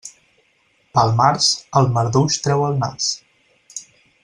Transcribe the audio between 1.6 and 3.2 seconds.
el marduix treu el nas.